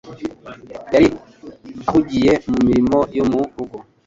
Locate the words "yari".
0.93-1.07